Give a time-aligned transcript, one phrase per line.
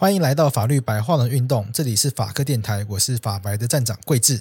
[0.00, 4.40] 欢迎来到法律白话文运动，这里是法科电台，我是法白的站长桂智。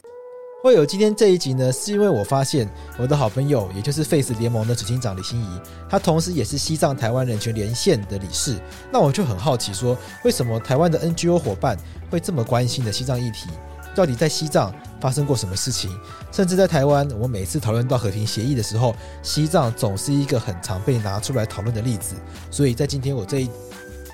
[0.64, 2.66] 会有今天这一集呢，是因为我发现
[2.98, 8.58] 我的好朋友，也就是 Face 联盟的执行长李欣怡，他同时也是西藏台湾人权连线的理事。
[8.90, 11.78] 那我就很好奇说，为什么台湾的 NGO 伙伴
[12.10, 13.50] 会这么关心的西藏议题？
[13.94, 15.92] 到底在西藏发生过什么事情？
[16.32, 22.16] 甚至在台湾，我每次讨论到和平协议的时候，西藏总是一个很常被拿出来讨论的例子。
[22.50, 23.52] 所以在今天我这一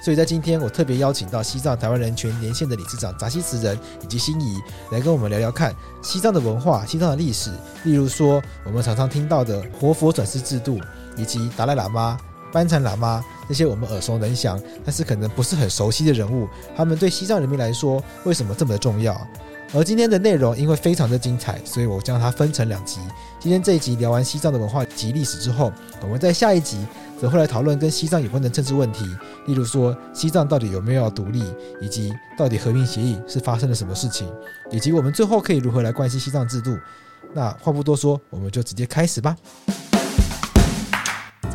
[0.05, 4.59] 所以在今天，我特别邀请到西藏台湾人权连线的理事长扎西慈人以及心仪
[4.91, 7.49] 来跟我们聊聊看西藏的文化、西藏的历史。
[7.85, 10.79] 例如说，我们常常听到的活佛转世制度，
[11.17, 12.19] 以及达赖喇嘛、
[12.51, 16.47] 班禅喇嘛这些我们耳熟能详，但是可能不是很熟悉的人物，
[16.77, 19.19] 他们对西藏人民来说为什么这么的重要？
[19.73, 22.99] 而今天的内容因为非常的精彩，所以我将它分成两集。
[23.39, 26.85] 今天这一集聊完西藏的文化及历史之后，我们在下一集。
[27.17, 29.05] 则会来讨论跟西藏有关的政治问题，
[29.47, 31.45] 例如说西藏到底有没有要独立，
[31.79, 34.29] 以及到底和平协议是发生了什么事情，
[34.69, 36.77] 以及我们最后可以如何来关心西藏制度。
[37.33, 39.33] 那话不多说，我们就直接开始吧。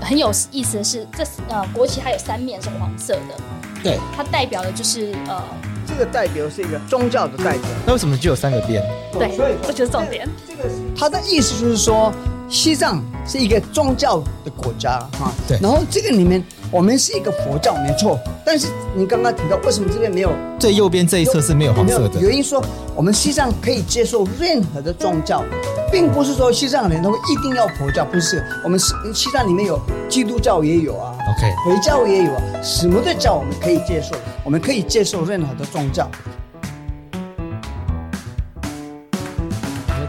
[0.00, 3.36] 很有意思的是，这呃国旗它有三面是黄色的，
[3.82, 5.44] 对，它代表的就是呃，
[5.90, 7.62] 这个代表是一个宗教的代表。
[7.84, 8.82] 那为什么就有三个边？
[9.12, 10.28] 对，所以这就是重点。
[10.48, 12.12] 这个是它的意思就是说。
[12.52, 15.56] 西藏是一个宗教的国家哈，对。
[15.62, 16.42] 然后这个里面
[16.72, 18.16] 我们是一个佛教，没错。
[18.44, 20.32] 但是你刚刚提到为什么这边没有？
[20.58, 22.20] 最右边这一侧是没有黄色的。
[22.20, 25.44] 原因说我们西藏可以接受任何的宗教，
[25.90, 28.44] 并不是说西藏人都一定要佛教，不是。
[28.62, 34.14] 我们西西藏里面有基督教也有啊，OK，回教也有啊，什么的教我们可以接受，
[34.44, 36.08] 我们可以接受任何的宗教。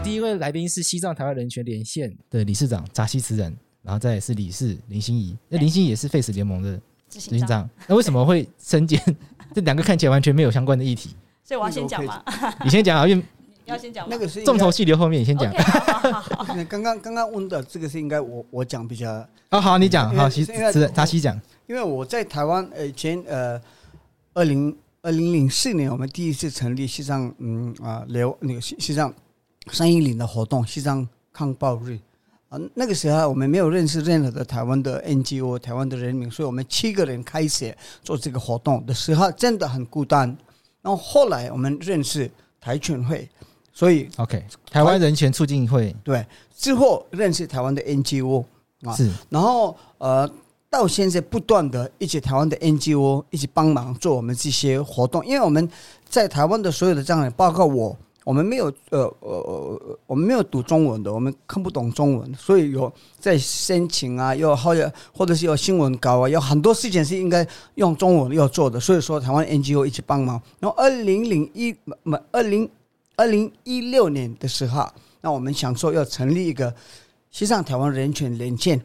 [0.04, 5.36] 第一位来宾是西藏台湾人权连线的理事长扎西慈仁，然后再是理事林心怡。
[5.48, 7.68] 那林心怡也是 Face 联盟的执行长。
[7.86, 9.00] 那为什么会身兼
[9.54, 11.10] 这两个看起来完全没有相关的议题？
[11.44, 12.22] 所以我要先讲嘛。
[12.64, 13.24] 你先讲啊，因为
[13.66, 14.06] 要先讲。
[14.08, 15.52] 那个是重头戏留后面，你先讲。
[16.68, 19.26] 刚刚刚刚问的这个是应该我我讲比较。
[19.50, 20.14] 哦，好，你讲。
[20.14, 21.38] 好，西慈扎西讲。
[21.66, 23.60] 因为我在台湾呃前呃
[24.34, 29.12] 二零二零零四年，我们第一次成立西藏嗯啊留那个西西藏。
[29.70, 31.96] 三一零的活动，西藏抗暴日
[32.52, 37.74] 啊，那个时候我们没有认识任何的台湾的 NGO、台湾的人民，所以我们七个人开始
[38.04, 40.28] 做这个活动的时候真的很孤单。
[40.82, 42.30] 然后后来我们认识
[42.60, 43.26] 台权会，
[43.72, 48.44] 所以 OK，台湾人权促进会对，之后认识台湾的 NGO
[48.82, 50.30] 啊，是，然后呃，
[50.68, 55.66] 到现在不断的一起台湾的 NGO 一起帮忙做我们这些活动，因为我们
[56.06, 57.96] 在台湾的所有的障碍，包括我。
[58.24, 68.78] 我们没有呃呃呃，我们没有读中文的，我们看不懂中文，所以有在申请啊，有或者或者是有新闻稿啊，有很多事情是应该用中文要做的。
[68.78, 70.40] 所以说，台湾 NGO 一起帮忙。
[70.60, 71.74] 然后，二零零一
[72.30, 72.68] 二零
[73.16, 74.88] 二零一六年的时候，
[75.20, 76.72] 那我们想说要成立一个
[77.30, 78.80] 西藏台湾人权连线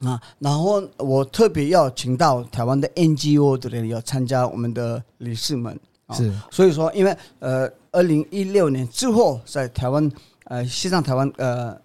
[0.00, 5.78] 啊，然后我特别要请到台湾的 NGO 的人要参加我们的理事们。
[6.12, 10.10] 是，所以说，因为呃，二零一六年之后，在台湾
[10.46, 11.80] 呃，西藏台湾呃，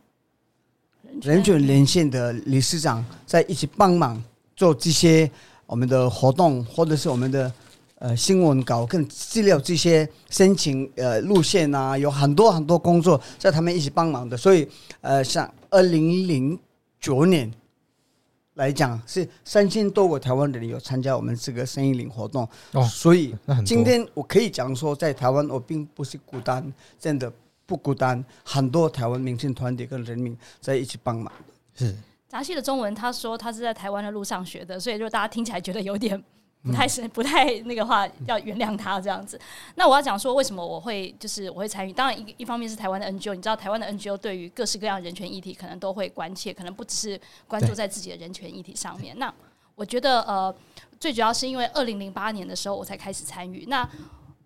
[1.22, 4.22] 人权连线的理事长在一起帮忙
[4.56, 5.30] 做这些
[5.68, 7.54] 我们的活动，或者是我们的
[8.00, 14.68] 呃新闻稿跟资料这些申请呃路线啊，有很多很多工作在他们一起帮忙的，所以
[15.02, 16.60] 呃，像二零零
[17.00, 17.54] 九年。
[18.60, 23.34] 来讲是三千多个台湾人有参加我们这个生意领活动哦，所以
[23.66, 26.62] 今天我可以讲说，在台湾我并不是孤单，
[27.00, 27.32] 真的
[27.66, 31.32] 不孤单，很多台湾民生团体跟人民在一起帮忙。
[31.74, 31.96] 是
[32.28, 36.22] 杂戏的中文，他说他是在台湾的路上学的，所以就大家听起来觉得有点。
[36.62, 39.40] 不太是不太那个话，要原谅他这样子。
[39.76, 41.94] 那我要讲说，为什么我会就是我会参与？
[41.94, 49.18] 当然一一方面是台湾的 NGO，你知道台湾的 NGO 对于各式各样人权议题，可能都会关切，可能不只是关注在自己的人权议题上面。
[49.18, 49.34] 那
[49.76, 50.54] 我觉得呃，
[51.00, 53.66] 最主要是因为二零零八年的时候我才开始参与。
[53.68, 53.90] 那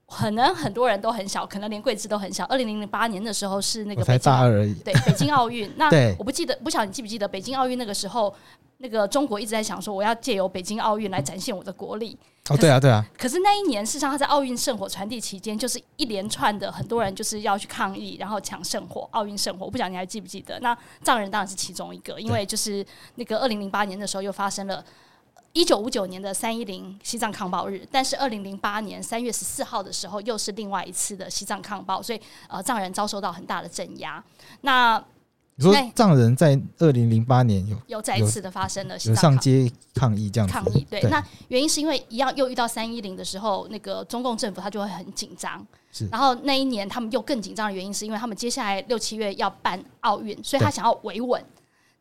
[0.07, 2.43] 可能很多人都很小，可能连桂枝都很小。
[2.45, 4.73] 二零零八年的时候是那个北京大二而已。
[4.75, 5.71] 对，北京奥运。
[5.77, 8.33] 那我不记得，不晓得你记不记得北京奥运那个时候？
[8.79, 12.17] 那个中国一直在想说，我要借由北京奥运来展现我的国力。
[12.49, 13.01] 哦，对啊，对啊。
[13.17, 19.65] 可是那一年，事实上他在奥运圣火传递期间，就是一连串的很多人就是要去抗议，然后抢圣火，奥运圣火。
[19.65, 20.59] 我不晓得你还记不记得？
[20.59, 22.85] 那藏人当然是其中一个，因为就是
[23.15, 24.83] 那个二零零八年的时候又发生了
[25.53, 34.23] 一九五九年的三一零西藏抗暴日，但是二零零八年三月十四号的时候又是另外一次的西藏抗暴，所以呃藏人遭受到很大的镇压。
[34.61, 35.03] 那
[35.55, 40.53] 你说藏人在二零零八年有有再一次的发生了有上街抗议这样子？
[40.53, 46.07] 抗议对，对，那原因是因为一样又遇到三一零的时候，那个中共政府他就会很紧张，是。
[46.07, 51.45] 然后那一年他们又更紧张的原因是因为他们接下来六七月要办奥运，所以他想要维稳，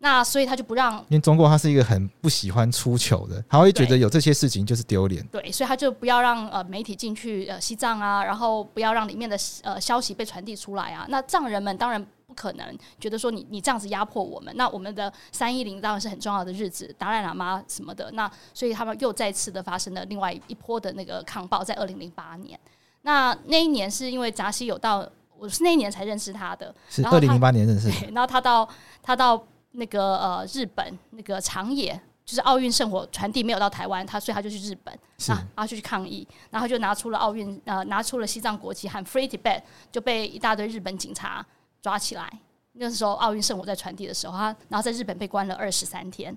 [0.03, 0.99] 那所以他就不让。
[1.09, 12.05] 因为中国他是一个很不喜欢出糗的，他会觉得有这些事情就是丢脸，对，所以他就不要让呃媒体进去呃西藏啊，然后不要让里面的呃消息被传递出来啊，那藏人们当然。
[12.25, 12.67] 不可能
[12.99, 22.59] 觉得说你你这样子压迫我们，那我们的三一零当然是很重要的日子，达赖喇嘛什么的，那所以他们又再次的发生了另外一波的那个抗暴，在二零零八年。
[23.03, 25.07] 那那一年是因为扎西有到，
[25.37, 28.11] 我是那一年才认识他的，是二零零八年认识的。
[28.15, 28.67] 然后他到
[29.03, 29.37] 他到
[29.73, 31.93] 那个呃日本那个长野，
[32.25, 34.95] 就是奥运圣火传递没有到台湾，他所以他就去日本，
[35.29, 41.45] 啊，然后就去抗议，然后就拿出了奥运呃拿出了西藏国旗喊 Free Tibet，就被一大堆日本警察。
[41.83, 42.33] 抓起来，
[42.75, 46.33] 那时候奥运圣火在传递的时候，他然后在日本被关了二十三天。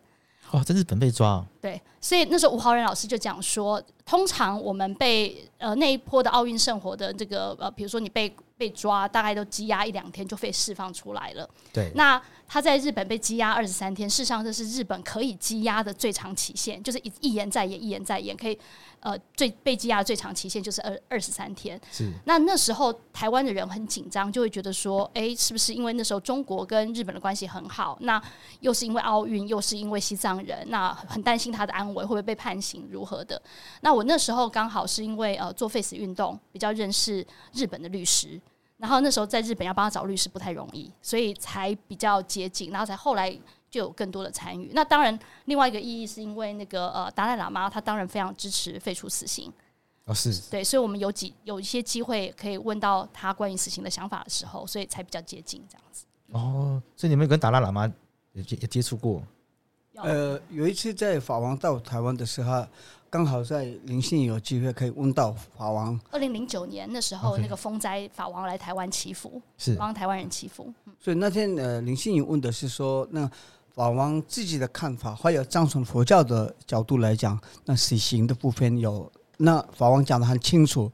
[0.50, 1.46] 哦，在日本被抓哦。
[1.62, 11.48] 对，所以那时候吴豪仁老师就讲说，通常我们被呃那一波的奥运圣火的这个呃，比如说你被被抓，大概都羁押一两天就被释放出来了。
[11.72, 18.58] 对，那他在日本被羁押二十三天，事实上这是日本可以羁押的最长期限，就是一一延再延，一延再延，可以。
[19.02, 21.80] 呃，最被羁押的最长期限就是二二十三天。
[21.92, 22.12] 是。
[22.26, 27.96] 那那时候台湾的人很紧张，就会觉得说，哎、欸，是不是因为那时候中国跟日本的关系很好？
[28.02, 28.20] 那
[28.62, 33.40] 又是因为奥运，又是因为西藏人，那很担心他的安危会不会被判刑如何的？
[33.82, 38.42] 那我那时候刚好是因为呃做 Face 运动，比较认识日本的律师，
[38.78, 43.38] 然后那时候在日本要帮他找律师不太容易，所以才比较接近，然后才后来。
[43.68, 44.72] 就有更多的参与。
[44.74, 49.52] 那当然，另外一个意义是因为那个呃，达赖喇嘛他当然非常支持废除死刑。
[50.06, 56.06] 哦，是对，所以我们有几有一些机会可以问到他关于死刑的想法的时候，所以才比较接近这样子。
[56.32, 57.92] 哦，所以你们跟达赖喇嘛
[58.32, 59.22] 也接也接触过？
[59.96, 62.66] 呃，有一次在法王到台湾的时候，
[63.16, 65.98] 刚好在林信有机会可以问到法王。
[66.12, 70.74] 二零零九年的时候，那个风灾，法王来台湾祈福，是帮台湾人祈福。
[71.00, 73.30] 所以那天呃，林信有问的是说那。
[73.74, 80.90] 法王自己的看法，还有藏传佛教的角度来讲，那死刑的部分有，那法王讲的很清楚，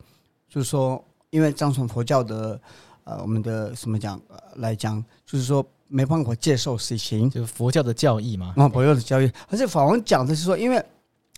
[0.50, 2.60] 就是说，因为藏传佛教的
[3.04, 4.20] 呃，我们的什么讲
[4.56, 8.56] 来讲，就是说没办法接受死刑，就是佛教的教义嘛。
[8.58, 10.84] 啊，佛教的教义，而且法王讲的是说，因为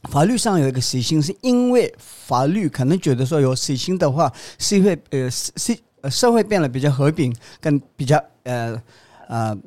[0.10, 5.78] 法律上有一个死刑，是因为法律可能觉得说有死刑的话，社会呃，是是
[6.10, 8.82] 社会变得比较和平，跟比较呃
[9.28, 9.58] 呃。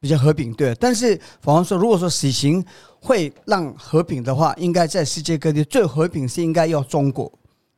[0.00, 0.72] 比较和平，对。
[0.76, 2.64] 但是法官说，如果说死刑
[3.00, 7.28] 会让和平的话，应该在世界各地最和平是应该要中国，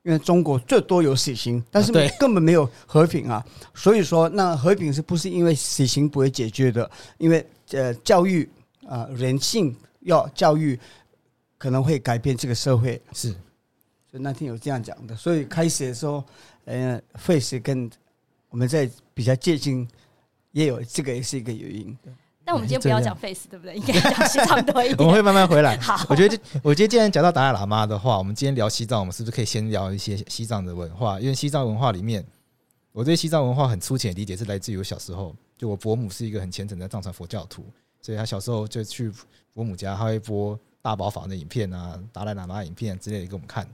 [0.02, 3.42] 因为中国最多有死刑，但是根本没有和平啊。
[3.72, 6.90] 所以说，那和平是不是因为死刑不会解决的？
[7.16, 8.46] 因为呃，教育
[8.86, 10.78] 啊，人性要教育，
[11.60, 12.98] 可能会改变这个社会。
[13.12, 13.28] 是，
[14.10, 15.14] 所以那天有这样讲的。
[15.14, 16.24] 所以开始的时候，
[16.64, 17.88] 呃，Face 跟
[18.48, 19.86] 我们在比较接近。
[20.52, 21.96] 也有这个也是一个原因，
[22.44, 23.76] 但我们今天不要讲 face，对不对？
[23.76, 24.96] 应该讲西藏多一点。
[24.98, 25.78] 我们会慢慢回来。
[25.78, 31.20] 好，我觉得，我觉得既然讲到达赖喇嘛的话，我们今天聊西藏，我们是不是可以先聊一些西藏的文化？
[31.20, 32.26] 因为西藏文化里面，
[32.90, 37.64] 我对西藏文化很粗浅的理解是来自于我小时候，就我伯母是一个很虔诚的藏传佛教徒，
[38.02, 39.12] 所以他小时候就去
[39.54, 43.66] 伯母家，他会播大宝法的影片啊，达赖喇嘛影片之类的给我们看。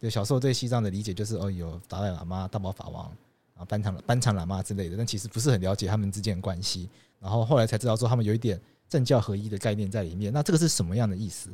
[0.00, 3.10] 就小时候对西藏的理解就是，哦，有达赖喇嘛、大宝法王。
[3.56, 6.90] 啊，班禅班禅喇嘛之类的，但其实不是很了解他们之间的关系。
[7.20, 10.32] 然后后来才知道说，他们有一点政教合一的概念在里面。
[10.32, 11.48] 那这个是什么样的意思？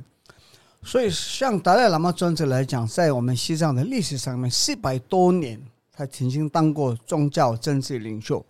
[0.82, 5.60] 所以，像达赖喇嘛尊者来讲，在我们西藏的历史上面，四百多年，
[5.92, 8.42] 他曾经当过宗教政治领袖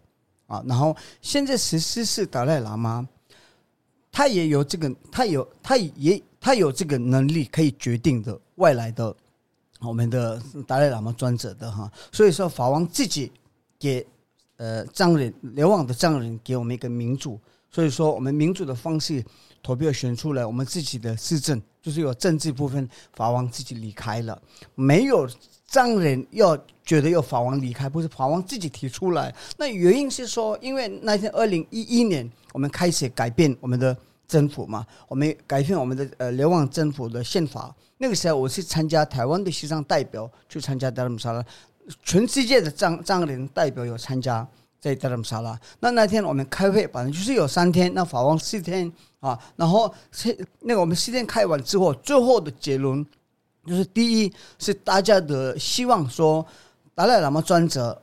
[0.47, 0.63] 啊。
[0.65, 3.09] 然后现在十四世达赖喇嘛，
[4.13, 9.15] 他也有这个，他有，他也，他有这个能力，可以决定的外来的
[9.81, 11.93] 我们的达赖喇嘛专者的哈。
[12.11, 13.31] 所以说，法王自己。
[13.83, 14.07] 给
[14.59, 19.25] 呃藏人流亡的藏人给我们一个民主，所以说我们民主的方式
[19.63, 24.39] 投票选出来我们自己的市政，就是有政治部分法王自己离开了，
[24.75, 25.27] 没有
[25.67, 26.55] 藏人要
[26.85, 29.35] 觉得要法王离开，不是法王自己提出来。
[29.57, 33.97] 那原因是说，因为那天二零一一年我们开始改变我们的
[34.31, 37.75] 政府嘛，我们改变我们的呃流亡政府的宪法。
[37.99, 41.45] 那个时候我是参加台湾的西藏代表去参加达姆沙拉，
[42.05, 44.47] 全世界的藏藏人代表有参加
[44.79, 45.59] 在达姆沙拉。
[45.81, 53.05] 那那天我们开会，反正就是有三天，那法王四天啊，然后是那个我们四天开完之后，最后的结论
[53.67, 56.47] 就是第一是大家的希望说
[56.95, 58.01] 达赖喇嘛专责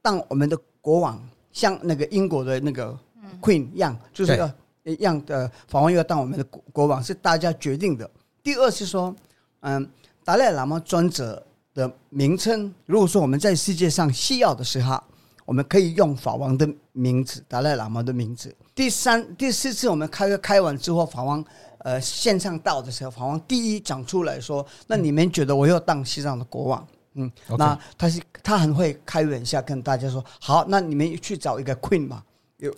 [0.00, 2.98] 当我们的国王，像那个英国的那个
[3.42, 4.46] Queen 一样，就是要。
[4.46, 4.50] 一
[4.94, 8.08] 样的法王要当我们的国国王是大家决定的。
[8.42, 9.14] 第二是说，
[9.60, 9.88] 嗯，
[10.24, 15.02] 达赖喇嘛专者的名称，如果说我们在世界上需要的时候，
[15.44, 18.54] 我们可以用法王的名字，达赖喇嘛的名字。
[18.74, 21.44] 第三、第四次我们开开完之后，法王
[21.78, 26.86] 呃线上到的时候，法王第一讲出来说：“那你们觉得我要当西藏的国王？”
[27.18, 32.22] 嗯那他是他很会开玩笑跟大家说：“好，那你们去找一个 Queen 嘛。”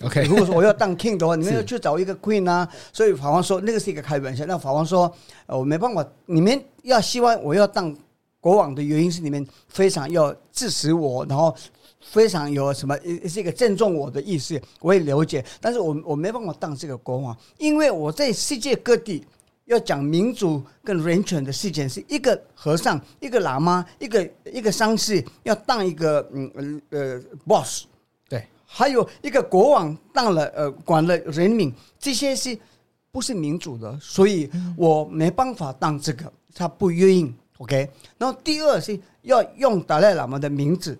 [0.02, 2.68] OK，如果说我要当 king 的话，你们要去找一个 queen 啊。
[2.92, 4.44] 所以法王说那个是一个开玩笑。
[4.44, 5.12] 那法王说，
[5.46, 7.96] 呃，我没办法，你们要希望我要当
[8.40, 11.54] 国王的原因是你们非常要支持我，然后
[12.00, 15.44] 非常有什么是一个尊重我的意思，我也了解。
[15.60, 19.24] 但是我我没办法当这个国王，因为我在世界各地
[19.66, 27.84] 要讲民主跟人权的事情，是一个和尚、一个喇嘛、一个一个商事要当一个嗯呃 boss。
[28.70, 32.56] 还有一个国王当了，呃，管了人民，这些是
[33.10, 33.98] 不是民主的？
[33.98, 37.32] 所以我没办法当这个，他不愿意。
[37.56, 40.96] OK，然后第二是要用达赖喇嘛的名字，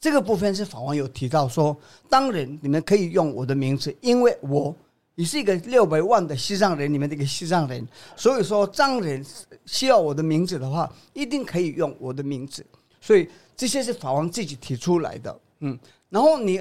[0.00, 1.76] 这个部分是法王有提到说，
[2.08, 4.74] 当然你们可以用我的名字，因为我
[5.16, 9.26] 也是一个六百万的西藏人里面的一个西藏人，所以说藏人
[9.64, 12.64] 需要我的名字的话，一定可以用我的名字。
[13.00, 15.76] 所以这些是法王自己提出来的，嗯。
[16.16, 16.58] 然后你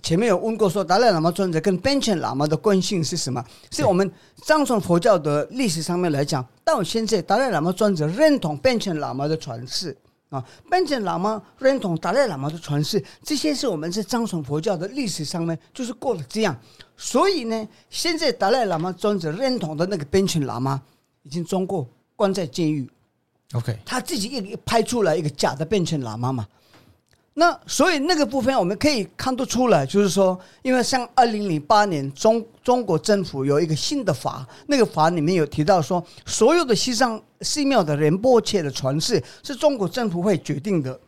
[0.00, 3.44] 前面有问过说达赖喇嘛尊者跟班禅喇嘛的关系是什么？
[3.72, 4.08] 是我们
[4.44, 9.96] 藏传佛教的历史上面来讲，到现在达赖喇嘛尊者认同班禅喇嘛的传世
[10.30, 10.40] 啊，
[10.70, 16.56] 班禅喇嘛认同达赖喇嘛的传世，这些是我们在藏传佛教的历史上面就是过了这样。
[16.96, 20.80] 所以呢，现在达赖喇嘛尊者认同的那个班禅喇嘛
[21.24, 22.88] 已经装过关在监狱
[23.54, 26.46] ，OK，他自己一拍出来一个假的班禅喇嘛嘛。
[27.34, 41.00] 那所以那个部分我们可以看得出来，就是说，因为像二零零八年中中国政府有一个新的法，那个法里面有提到说，所有的西藏寺庙的仁波切的传世是中国政府会决定的。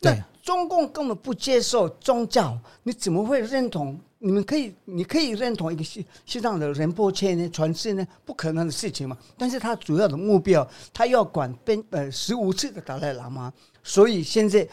[0.00, 3.98] 对，中共根本不接受宗教，你怎么会认同？
[4.18, 8.06] 你们可以，你可以认同一个西西藏的仁波切呢传世呢？
[8.24, 9.14] 不可能的事情嘛。
[9.36, 13.52] 但是他主要的目标，他要管边呃十五次的达赖喇嘛，
[13.82, 14.66] 所以现在。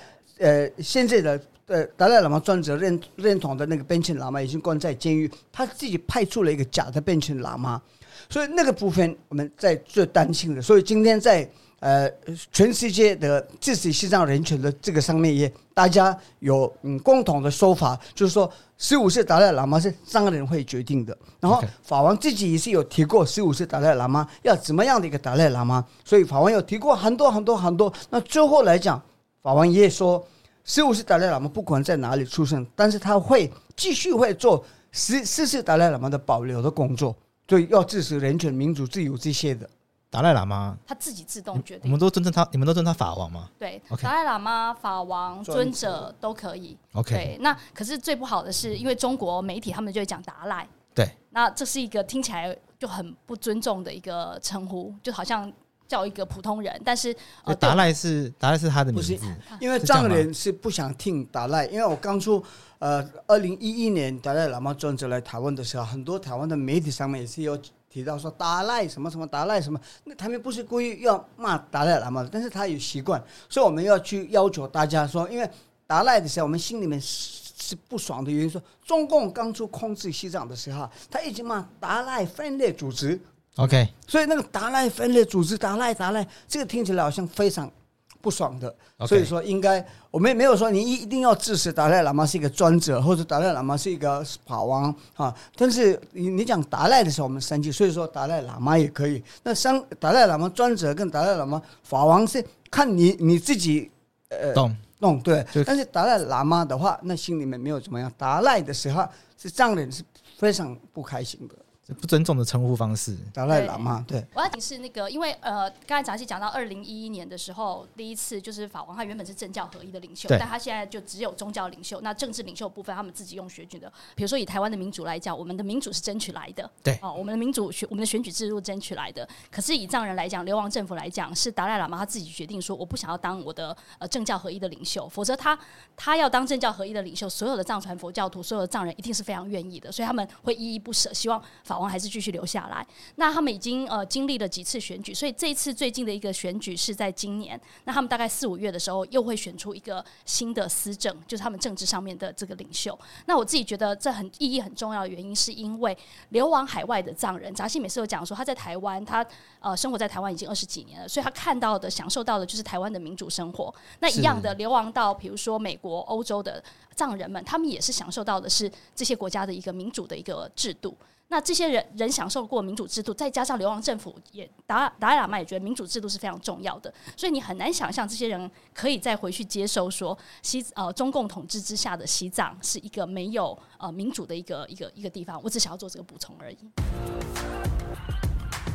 [0.44, 7.82] 呃，现在的呃达赖喇嘛专责认认同的那个班禅喇嘛已经关在监狱，他自己派出了一个假的班禅喇嘛，
[8.30, 10.62] 所以那个部分我们在最担心的。
[10.62, 12.12] 所以今天在呃
[12.52, 21.18] 全世界的支持西藏人权的这个上面，也大家有嗯共同的说法，就是说十五世达赖喇嘛是藏人会决定的。
[21.40, 27.94] 然后法王自己也是有提过十五世达赖喇嘛要怎么样的一个达赖喇嘛，所以法王有提过很多很多很多。
[28.10, 29.02] 那最后来讲。
[29.44, 30.26] 法王爷说，
[30.64, 37.16] 十五世达赖喇嘛不管在哪里出生，但是他会继续会做十四世达赖喇嘛的保留的工作，
[37.48, 39.70] 所以要支持人权、民主、自由这些的。
[40.10, 43.50] 达赖喇嘛他自己自动决定，我们都尊称他，你们都尊他法王吗？
[43.58, 46.78] 对，达赖喇嘛、法王、尊者都可以。
[46.94, 55.52] OK，对，那可是最不好的是，因为中国媒体他们就会讲达赖，对，那这是一个听起来就很不尊重的一个称呼，就好像。
[55.88, 57.16] 叫一个普通人，但是
[57.60, 59.18] 达赖是达赖是他的名字，
[59.60, 61.66] 因为藏人是不想听达赖。
[61.68, 62.44] 因为我刚出
[62.80, 67.58] 呃，二零一一年达赖喇嘛专车来台湾的时候，很多台湾的媒体上面也是有
[67.90, 75.50] 提到说达赖什么什么达赖什么，那他们不是故意要骂达赖喇嘛，但是他有习惯，所以我们要去要求大家说，因为
[75.86, 83.20] 达赖的时候，我们心里面是不爽的原因，说中共刚出控制西藏的时候，他一直骂达赖分裂组织。
[83.58, 87.72] OK，所以那个达赖分裂组织，达赖达赖，这个听起来好像非常
[88.20, 88.76] 不爽的。
[89.06, 95.32] 所以说，应该我们没有说你一一定要支持达赖喇嘛是一个专者，或者达赖喇嘛是一个法王啊。
[95.56, 99.24] 但是你你讲达赖的时候，我们生气，所以说达赖喇嘛也可以。
[99.44, 103.92] 那三达赖喇嘛专者跟达赖喇嘛法王是看你你自己
[104.30, 105.46] 呃懂懂对。
[105.66, 108.12] 但是达赖喇嘛的话，那心里面没有怎么样。
[108.18, 109.08] 达赖的时候
[109.38, 110.02] 是藏人是
[110.40, 111.56] 非常不开心的。
[111.88, 114.06] 不尊重的称呼方式，达赖喇嘛。
[114.08, 122.00] 对，我要提示那个，因为呃，刚才杂志讲到二零一一年的时候，第一次就是法王，他原本是政教合一的领袖，但他现在就只有宗教领袖。
[122.00, 123.92] 那政治领袖部分，他们自己用选举的。
[124.16, 129.28] 比如说以台湾的民主来讲，我们的民主是争取来的，对，哦，我们的民主选我们的选举制度争取来的。
[129.52, 135.58] 可是以藏人来讲，流亡政府来讲，是达赖喇嘛他自己决定说，我不想要当我的呃政教合一的领袖，否则他
[135.98, 142.54] 他要当政教合一的领袖，所有的藏传佛教徒，所有的藏人一定是非常愿意的，所以他们会依依不舍，希望法王还是继续留下。
[142.54, 147.60] 下来，那他们已经呃经历了几次选举，所以这一次最近的一个选举是在今年。
[147.86, 152.96] 那他们大概四五月的时候又会选出一个新的司政，就是他们政治上面的这个领袖。
[153.26, 155.98] 那我自己觉得这很意义很重要的原因，是因为
[156.30, 159.26] 流亡海外的藏人，扎西每次有讲说他在台湾，他
[159.60, 163.74] 呃生活在台湾已经二十几年了，所以他看到的、享受到的就是台湾的民主生活。
[164.00, 166.64] 那一样的流亡到比如说美国、欧洲的
[166.96, 170.96] 藏人们，他们也是享受到的是这些国家的一个民主的一个制度。
[171.34, 185.42] 那这些人人享受过民主制度，再加上流亡政府也达达赖喇嘛也觉得民主制度是非常重要的，所以你很难想象这些人可以再回去接收说西呃中共统治之下的西藏是一个没有呃民主的一个一个一个地方。
[185.44, 186.58] 我只想要做这个补充而已。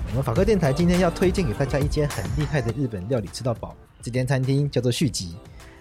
[0.08, 5.36] 我们法科电台今天要推荐给大家一间很厉害的日本料理吃到饱，这间餐厅叫做续集。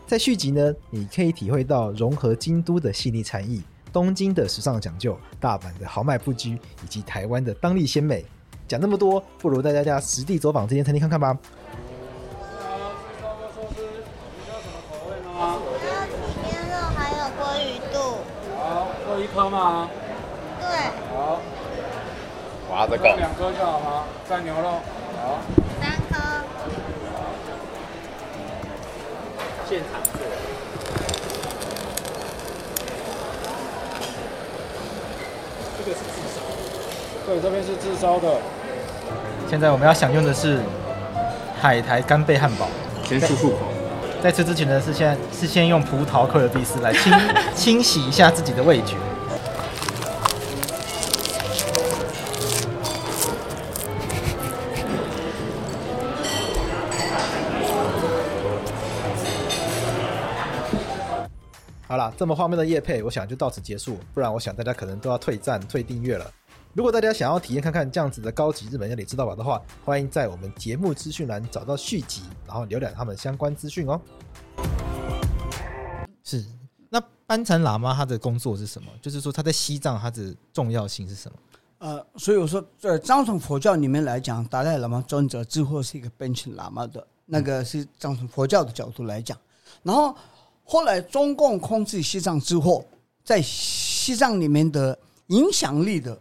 [0.06, 3.64] 在续集呢，你可以体会到融合京都的细腻禅意。
[3.98, 6.52] 东京的时尚讲究，大阪的豪迈不拘，
[6.84, 8.24] 以及台湾的当地鲜美。
[8.68, 11.36] 讲那么多，不如带大家实地走访这间餐厅看看吧。
[11.36, 11.40] 好，
[13.02, 15.58] 吃烧肉寿司，你要什么口味吗？
[15.58, 16.14] 我要体
[16.44, 17.98] 面肉，还有鲑鱼肚。
[18.62, 19.90] 好，各一颗吗？
[20.62, 20.70] 对。
[21.10, 21.42] 好。
[22.70, 23.04] 哇，这个。
[23.16, 24.04] 两颗就好吗？
[24.30, 24.80] 蘸牛肉。
[25.18, 25.42] 好。
[25.82, 26.14] 三颗。
[29.68, 30.37] 现场做。
[35.88, 36.42] 这是自烧，
[37.26, 38.28] 对，这边是自烧的。
[39.50, 40.60] 现在我们要享用的是
[41.62, 42.68] 海苔干贝汉堡。
[43.06, 43.60] 先漱漱口。
[44.22, 47.14] 在吃之前呢，是先是先用葡萄克尔必斯来清
[47.56, 48.96] 清洗一下自己的味觉。
[62.18, 64.00] 这么荒谬的夜配，我想就到此结束。
[64.12, 66.26] 不然，我想大家可能都要退赞、退订阅了。
[66.74, 74.02] 如果大家想要体验看看这样子的高级日本料理吃到饱的话，欢迎在我们节目资讯栏找到续集，然后浏览他们相关资讯哦。
[76.24, 76.44] 是，
[76.90, 78.88] 那班禅喇嘛他的工作是什么？
[79.00, 81.38] 就是说他在西藏他的重要性是什么？
[81.78, 89.38] 呃，所以我说，在藏传佛教里面来讲，达赖喇嘛尊者之后是一个班禅喇嘛的那个是藏传佛教的角度来讲，
[89.84, 90.18] 然后。
[90.70, 92.86] 后来中共控制西藏之后，
[93.24, 96.20] 在西藏里面的影响力的，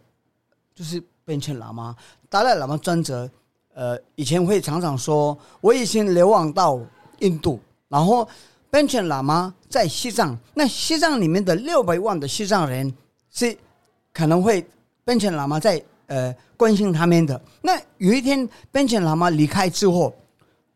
[0.73, 1.97] 就是班禅喇嘛、
[2.31, 3.29] 达赖喇嘛专责。
[3.75, 6.81] 呃，以前会常常说，我已经流亡到
[7.19, 8.27] 印度，然后
[8.71, 10.39] 班禅喇嘛在西藏。
[10.55, 12.95] 那西藏里面的六百万的西藏人
[13.33, 13.59] 是
[14.13, 14.65] 可能会
[15.05, 17.39] 班禅喇嘛在呃关心他们的。
[17.63, 20.15] 那有一天班禅喇嘛离开之后。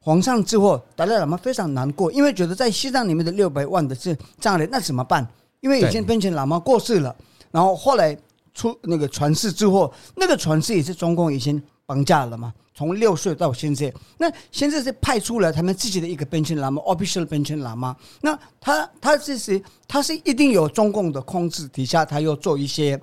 [0.02, 5.26] 皇上之后，达赖喇嘛非常难过，因为觉得在西藏里面的六百万的是藏人，那怎么办？
[5.60, 7.14] 因为已经班禅喇嘛过世了，
[7.50, 8.16] 然后后来
[8.54, 22.98] 出那个传世之后，那个传世也是中共已经绑架了嘛，从六岁到现在，那现在是派出了他们自己的一个班禅喇嘛，official 班禅喇嘛，那他他这是他是一定有中共的控制底下，他又做一些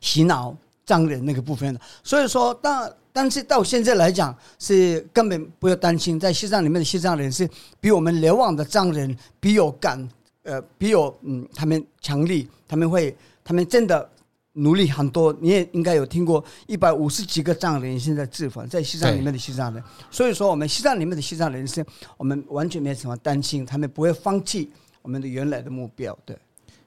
[0.00, 0.56] 洗脑。
[0.86, 2.90] 藏人那个部分的，所以说当。
[3.18, 7.48] 但是到现在来讲，是根本不要担心，在西藏里面的西藏人是
[7.80, 10.06] 比我们流亡的藏人比有感，
[10.42, 14.06] 呃，比有嗯，他们强力，他们会，他们真的
[14.52, 15.34] 努力很多。
[15.40, 21.82] 你也应该有听过一百五十几个藏人现在自焚在西藏里面的西藏人，所以说我们西藏里面的西藏人是，
[22.18, 24.70] 我们完全没什么担心，他们不会放弃
[25.00, 26.14] 我们的原来的目标。
[26.26, 26.36] 对，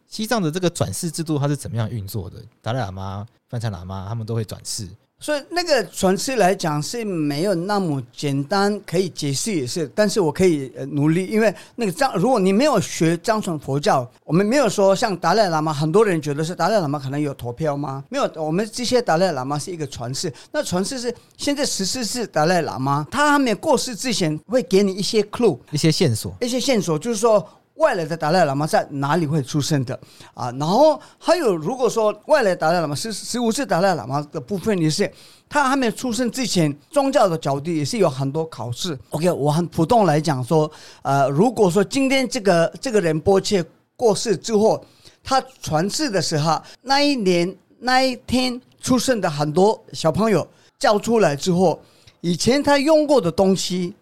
[0.10, 2.38] 西藏的这个转世制度它是怎么样运作的？
[2.62, 4.88] 达赖喇嘛、班禅喇嘛他们都会转世。
[5.22, 18.02] 所以那个传世来讲是没有那么简单，可以解释也是，但是我可以努力，因为那个藏，如果你没有学藏传佛教，我们没有说像达赖喇嘛，很多人觉得是达赖喇嘛可能有投票吗？
[18.08, 27.45] 没有，我们这些达赖喇嘛是一个传世，那传世是现在十四世达赖喇嘛，他还没有过世之前会给你一些 clue，一些线索，一些线索，就是说。
[27.80, 29.98] 外来的达赖喇嘛在哪里会出生的
[30.34, 30.52] 啊？
[30.60, 35.10] 然后还有，如果说外来达赖喇嘛是十五世达赖喇嘛的部分，也是
[35.48, 38.98] 他还没出生之前，宗教的角度也是有很多考试。
[39.12, 40.70] OK，我很普通来讲说，
[41.02, 43.63] 呃，如果说今天这个这个人波切
[43.96, 44.84] 过世之后，
[45.24, 50.46] 他传世的时候，那一年那一天出生的很多小朋友
[50.78, 51.80] 叫出来之后，
[52.20, 53.96] 以前他用过的东西，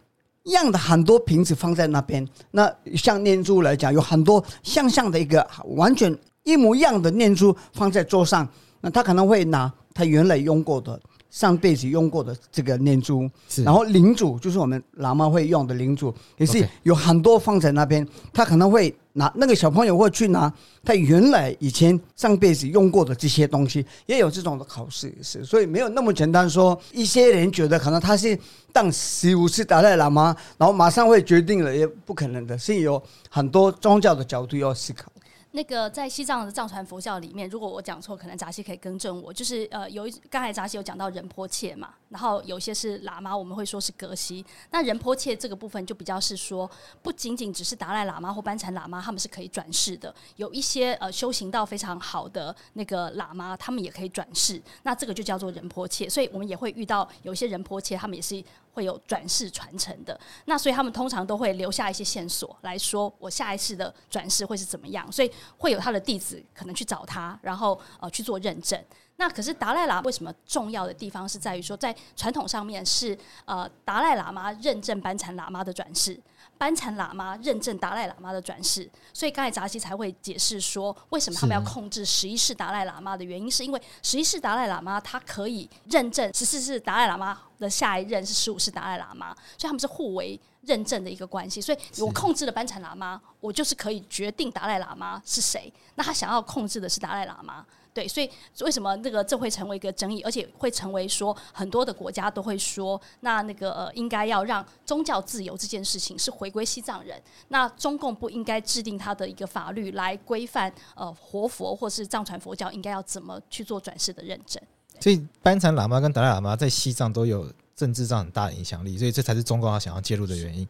[0.48, 2.26] 一样的很多瓶子放在那边。
[2.52, 8.48] 那像念珠来讲，有很多像像的一个完全一模一样的念珠放在桌上，
[8.80, 10.98] 那他可能会拿他原来用过的。
[11.30, 13.30] 上辈子用过的这个念珠，
[13.64, 18.08] 然后灵珠就是我们喇嘛会用的灵珠，也是有很多放在那边。
[18.34, 20.52] 他可能会拿那个小朋友会去拿
[20.84, 26.80] 他原来以前上辈子用过的这些东西，也有这种的考试也是，所以没有那么简单说。
[26.94, 28.38] 一些人觉得可能他是
[28.72, 35.12] 当十五世达赖喇嘛，然后马上会决定了，也不可能的，是有很多宗教的角度要思考。
[35.52, 39.34] 那个在西藏的藏传佛教里面，如果我讲错，可能扎西可以更正我。
[39.34, 44.46] 就是呃，有一刚才扎西有讲到仁波切嘛，然后有些是喇嘛，我们会说是格西。
[44.72, 46.70] 那仁波切这个部分就比较是说，
[47.02, 50.14] 不仅仅只是达赖喇嘛或班禅喇嘛，他们是可以转世的。
[50.36, 54.62] 有一些呃修行道非常好的那个喇嘛，他们也可以转世。
[54.84, 56.10] 那这个就叫做仁波切。
[56.10, 58.44] 所以我们也会遇到有些仁波切，他们也是。
[58.78, 68.80] 会有转世传承的，那所以他们通常都会留下一些线索来说，我下一次的转世会是怎么样，所以会有他的弟子可能去找他，然后呃去做认证。
[69.16, 76.16] 那可是达赖喇嘛为什么重要的地方是在于说，在传统上面是呃达赖喇嘛认证班禅喇嘛的转世。
[76.58, 91.62] 班禅喇嘛认证达赖喇嘛的转世，所以刚才扎西才会解释说，为什么他们要控制十一世达赖喇嘛的原因，是因为十一世达赖喇嘛他可以认证十四世达赖喇嘛的下一任是十五世达赖喇嘛，所以他们是互为认证的一个关系。
[91.62, 95.72] 所以我控制了班禅喇嘛，我就是可以决定达赖喇嘛是谁。
[95.96, 97.66] 那他想要控制的是达赖喇嘛。
[97.98, 98.30] 对，所以
[98.62, 114.62] 为什么那个这会成为一个争议，而且会成为说很多的国家都会说，那那个呃应该要让宗教自由这件事情是回归西藏人，那中共不应该制定他的一个法律来规范呃活佛或是藏传佛教应该要怎么去做转世的认证。
[115.00, 120.68] 所以班禅喇嘛跟达赖喇嘛在西藏都有政治上很大的影响力，所以这才是中共他想要介入的原因。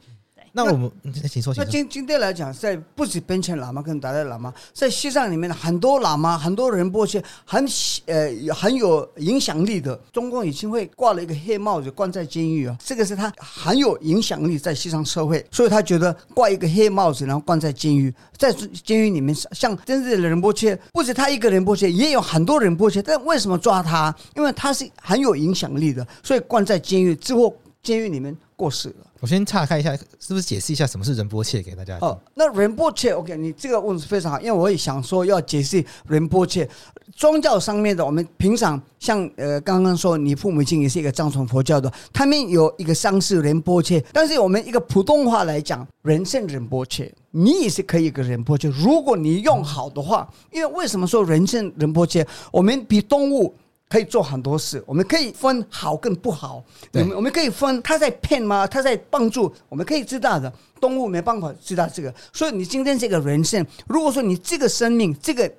[0.57, 7.63] 那我们那请说，那今今天来讲，在不止班禅喇嘛跟达赖喇嘛，在西藏里面很多喇嘛，很多仁波切很
[8.07, 12.75] 呃很有影响力的，中共已经会挂了一个黑帽子，关在监狱啊。
[12.83, 18.51] 这个是他很有影响力在西藏社会，所以他觉得挂一个黑帽子，然后关在监狱，在
[18.83, 24.11] 监狱里面，像真正的仁波切，不止他一个仁波切，也有很多仁波切，但为什么抓他？
[24.35, 29.06] 因为他是很有影响力的，所以关在监狱之后，监狱里面过世了。
[29.19, 31.97] 我先岔开一下，是不是解释一下什么是仁波切给大家？
[32.01, 36.67] 哦，那仁波切，OK，你这个问题非常好，因为我也想说要解释仁波切。
[37.15, 52.27] 宗教上面的，我们平常像呃刚刚说，你父母亲也是一个藏传佛教的，他们有一个丧事仁波切，但是我们一个普通话来讲，人圣仁波切，你也是可以一个仁波切，如果你用好的话，因为为什么说人圣仁波切？
[52.51, 53.55] 我们比动物。
[53.89, 56.63] 可以做很多事，我们可以分好跟不好。
[56.93, 58.67] 我们我们可以分他在骗吗？
[58.67, 59.53] 他在帮助？
[59.69, 60.51] 我们可以知道的。
[60.79, 65.51] 动物没办法知道这个，所以你今天这个人生，如果说你这个生命这个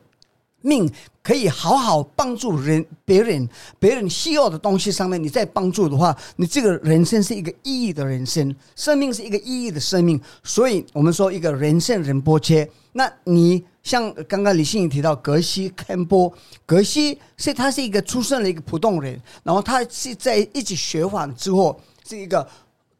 [0.60, 0.90] 命
[1.22, 10.20] 可以好好帮助人别人，别人需要的东西上面，你在帮助的话，你这个人生是一个意义的人生，生命是一个意义的生命。
[10.42, 13.64] 所以我们说一个人生人波切，那你。
[13.80, 16.30] 像刚刚李欣怡提到格西堪波，
[16.66, 22.46] 格西是他是一个出生的一个普通人，然后他是在一起学法之后是一个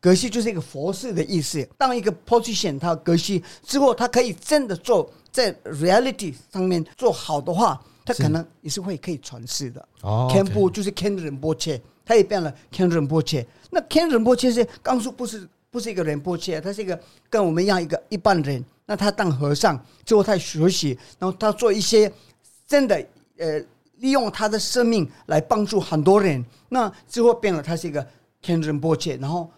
[0.01, 1.63] 格西就是一个佛事的意思。
[1.77, 9.89] 当一个 position 他格西之后，他可以真的做在 reality 上面做好的话，他可能也是会可以传世的。
[10.03, 13.47] 哦，堪波就是堪仁波切，他也变了堪仁波切。
[13.71, 18.65] 那堪仁波切是刚说不是不是一个仁波切，他是一个跟我们一样一个一般人。
[18.87, 22.11] 那他当和尚之后，他学习，然后他做一些
[22.67, 23.59] 真的，呃，
[23.97, 26.45] 利用他的生命来帮助很多人。
[26.71, 28.07] 那之后变了，他是一个
[28.41, 29.51] 堪仁波切，然后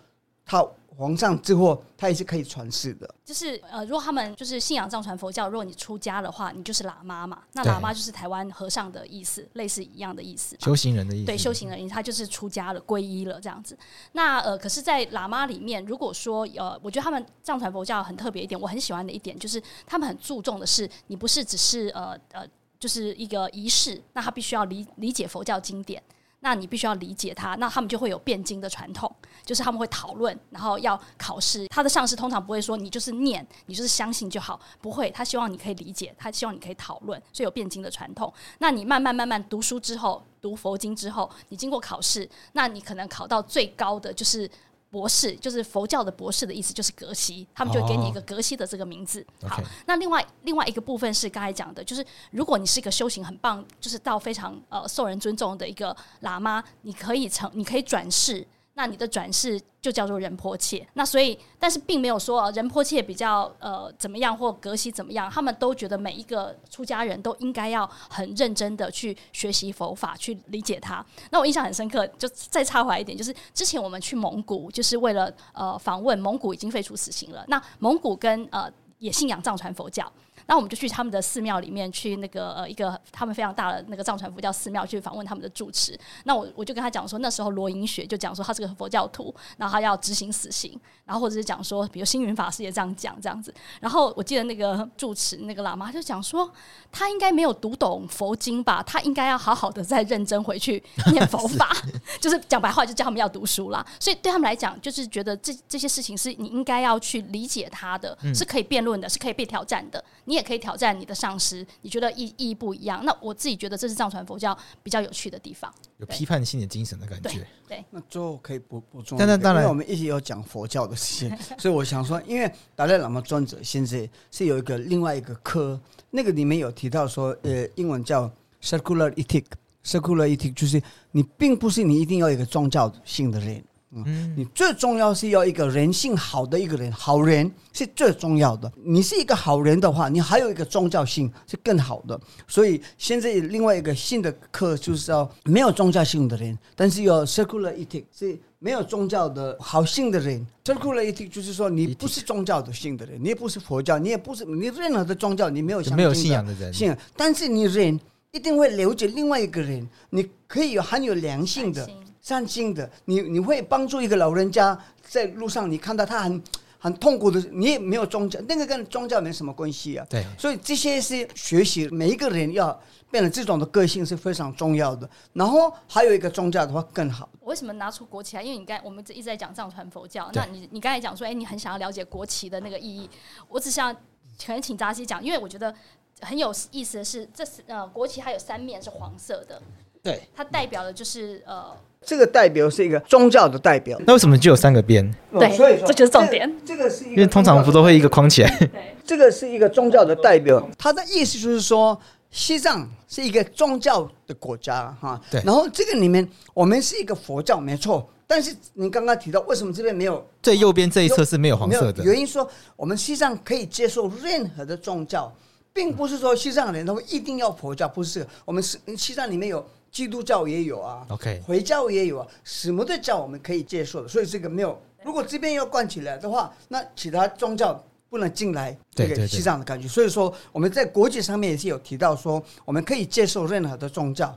[0.45, 0.67] 他。
[1.01, 3.09] 皇上之后，他也是可以传世的。
[3.25, 7.43] 就是呃，如果他们就是信仰藏传佛教，如果你出家的话，你就是喇嘛嘛。
[7.55, 10.55] 那喇嘛就是台湾和尚的意思，类似一样的意思。
[10.61, 11.25] 修行人的意思。
[11.25, 13.75] 对，修行人，他就是出家了，皈依了这样子。
[14.13, 22.47] 那呃，可是，在喇嘛里面，如果说呃，我觉得他们藏传佛教很特别一点，我很喜欢的一点就是，他们很注重的是，你不是只是呃呃，
[22.79, 26.03] 就是一个仪式，那他必须要理理解佛教经典。
[26.41, 31.67] 那你必须要理解他，那他们就会有辩经的传统，就是他们会讨论，然后要考试。
[31.69, 35.11] 他的上司通常不会说你就是念，你就是相信就好，不会。
[35.11, 38.33] 他希望你可以理解，他希望你可以讨论，所以有辩经的传统。
[38.59, 44.51] 那你慢慢慢慢读书之后，读佛经之后，你经过考试，那你可能考到最高的就是
[44.91, 49.25] 博士，就是佛教的博士的意思，就是格西，他们就给你一个格西的这个名字。
[49.43, 58.47] 哦、好，那另外另外一个部分是刚才讲的，就是如果你是一个修行很棒，就是到非常呃受人尊重的一个喇嘛，你可以成，你可以转世。
[58.81, 71.05] 那你的转世就叫做人婆切，那所以，但是并没有说人婆切比较呃怎么样或格西怎么样，他们都觉得每一个出家人都应该要很认真的去学习佛法，去理解它。
[71.31, 78.67] 那我印象很深刻，就再插回来一点，就是之前我们去蒙古，就是为了呃访问蒙古已经废除死刑了，那蒙古跟呃
[78.99, 80.11] 也信仰藏传佛教。
[80.47, 85.99] 那我们就去他们的寺庙里面，去那个呃一个他们非常大的那个藏传佛教寺庙去访问他们的住持。
[86.25, 93.55] 那我我就跟他讲说，那时候罗云雪就讲说他是个佛教徒，然后他要执行死刑，然后或者是讲说，比如星云法师也这样讲这样子。
[93.81, 96.51] 然后我记得那个住持那个喇嘛就讲说，
[96.91, 98.83] 他应该没有读懂佛经吧？
[98.83, 101.71] 他应该要好好的再认真回去念佛法，
[102.21, 103.85] 就是讲白话就叫他们要读书啦。
[103.99, 110.03] 所以对他们来讲，就是觉得这这些事情是你应该要去理解他的，是可以辩论的，是可以被挑战的。
[110.25, 113.05] 你也可以挑战你的上司，你觉得意意义不一样？
[113.05, 117.29] 那我自己觉得这是藏传佛教比较有趣的地方，有批判性的精神的感觉。
[117.31, 128.31] 对，对那最后可以补补充，当然当然，因为我们一直有讲佛教的事情，所以我想说，因为达赖喇嘛尊者现在是有一个另外一个科，那个里面有提到说，呃，英文叫
[128.63, 133.63] circular ethic，circular ethic 就是你并不是你一定要一个宗教性的人。
[133.93, 138.71] 嗯，你最重要是要一个人性好的一个人，好人是最重要的。
[138.85, 142.19] 你是一个好人的话，你还有一个宗教性是更好的。
[142.47, 150.47] 所以现在另外一个新的课就是要没有宗教性的人，但是有 circular ethic 是没有宗教的好性的人。
[150.65, 157.99] circular ethic 就是说你不是宗教的性的人，你也不是佛教，你也不是你任何的宗教，你没有没有信仰的人，信仰，但是你人
[158.31, 161.91] 一定会了解另外一个人，你可以有很有良性的。
[162.21, 166.43] 善心的，你你会帮助一个老人家在路上，你看到他很
[166.79, 170.07] 很痛苦的，你也没有宗教，那个跟宗教没什么关系啊。
[170.09, 172.79] 对，所以这些是学习，每一个人要
[173.11, 175.09] 变得这种的个性是非常重要的。
[175.33, 177.29] 然后还有一个宗教的话更好。
[177.41, 178.43] 为什么拿出国旗来？
[178.43, 183.09] 因为你刚我们一直在讲藏传佛教，那你你刚才讲说，哎，你很想要了解国旗的那个意义，
[183.49, 185.75] 我只想可能请扎西讲，因为我觉得
[186.21, 189.61] 很有意思的是，这是呃国旗还有三面是黄色的，
[190.03, 191.75] 对，它代表的就是呃。
[192.07, 195.09] 这个代表是一个宗教的代表，那为什么就有三个边？
[195.39, 196.51] 对，所以说这就是重点。
[196.65, 198.57] 这个是一个，因为通常不都会一个框起来。
[198.59, 201.99] 对，这个是一个宗教的代表，它的意思就是说，
[202.31, 205.21] 西藏是一个宗教的国家哈。
[205.31, 205.43] 对。
[205.45, 208.09] 然后这个里面，我们是一个佛教，没错。
[208.27, 210.27] 但是你刚刚提到，为什么这边没有？
[210.43, 212.03] 最右边这一侧是没有黄色的。
[212.03, 215.31] 原因说，我们西藏可以接受任何的宗教，
[215.71, 218.27] 并不是说西藏人都一定要佛教，不是。
[218.47, 219.63] 我们是西藏里面有。
[219.91, 224.81] 基督教也有啊，OK，回教也有啊，什么的教我们可以接受的，所以这个没有。
[225.03, 229.89] 如果这边要关起来的话，那其他宗教不能进来这个西藏的感觉。
[229.89, 234.37] 所以说我们在国际上面也是有提到说，我们可以接受任何的宗教，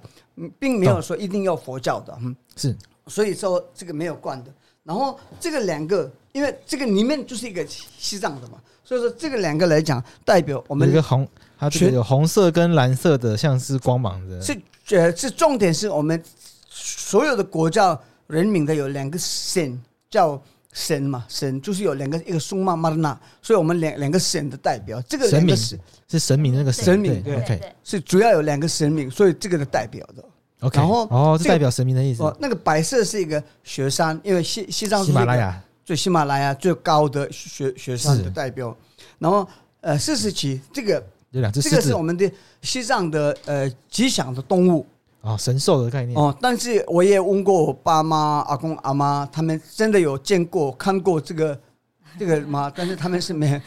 [0.58, 2.76] 并没有说一定要佛教的，嗯，是。
[3.08, 4.54] 所以说这个没有关的。
[4.84, 14.41] 然后这个两个，因为这个里面就是一个西藏的嘛，所以说这个两个来讲，代表我们一个红，它这个有红色跟蓝色的，像是光芒的。
[14.41, 14.58] 是。
[14.89, 16.22] 呃，是重点是我们
[16.69, 20.39] 所有的国家人民的有两个神，叫
[20.74, 30.24] 神嘛，神就是有两个，一个苏玛玛纳，所以我们两两个神的代表，这个神是神明那个神明，对，OK，是主要有两个神明，所以这个的代表的
[30.63, 32.23] ，OK，然后哦，这代表神明的意思。
[32.23, 38.76] 哦，那个白色是一个雪山，因为西西藏是喜马拉雅最喜马拉雅最高的雪雪山的代表，
[39.19, 39.47] 然后
[39.82, 41.04] 呃四十七这个。
[41.34, 44.86] 有两只狮子，这个是我们的西藏的呃吉祥的动物
[45.21, 46.32] 哦，神兽的概念哦。
[46.39, 51.60] 但是我也问过我爸妈、阿公、阿妈，他们真的有见过、看过这个
[52.19, 52.71] 这个吗？
[52.76, 53.60] 但是他们是没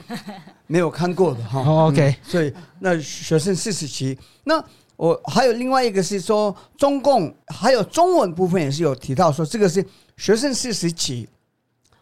[0.68, 1.58] 没有看过的哈。
[1.58, 4.16] 哦、OK，、嗯、所以那学生四十七。
[4.44, 4.64] 那
[4.96, 9.84] 我还有另外一个是说，中共还有中文部分也是有提到说，这个是
[10.16, 11.28] 学生四十起。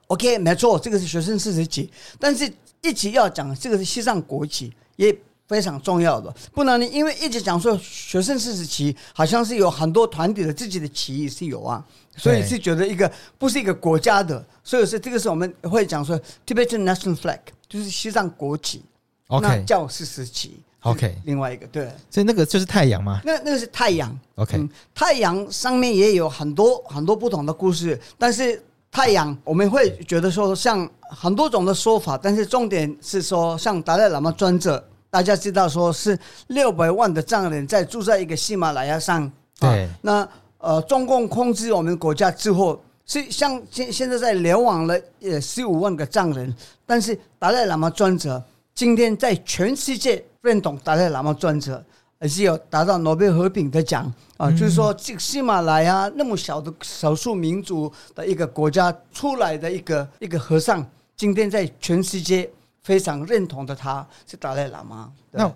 [0.07, 1.90] OK，没错，这个是学生四十起。
[2.18, 2.52] 但是
[2.83, 5.16] 一直要讲这个是西藏国旗也。
[5.46, 11.85] 非常重要的，不能你因为一直讲说学生四十起，好像是有很多团体的自己的旗是有啊，
[12.16, 18.83] 所以是觉得一个不是一个国家的，所以是这个是我们会讲说 Tibetan National Flag，就是西藏国旗
[19.26, 23.20] ，OK，那叫四十七，OK，另外一个对，所以那个就是太阳吗？
[23.25, 34.83] 那那个是太阳，OK，嗯，太阳上面也有很多很多不同的故事，但是太阳我们会觉得说像很多种的说法，但是重点是说像达赖喇嘛尊者。
[35.11, 36.18] 大家知道，说是
[36.49, 39.31] 六百万的藏人在住在一个喜马拉雅上。
[39.61, 46.53] 对，那呃，中共控制我们国家之后，是像现现在在流亡了呃十五万个藏人，
[46.85, 48.42] 但是达赖喇嘛尊者
[48.75, 51.83] 今天在全世界认同达赖喇嘛尊者，
[52.19, 54.13] 而且有达到诺贝尔和平的奖。
[54.37, 60.85] 啊，就是说这个喜马拉雅那么小的少数民族的一个国家出来的一个一个和尚，
[61.17, 62.51] 今天在全世界
[62.83, 65.13] 非常认同的他是达赖喇嘛。
[65.31, 65.49] 那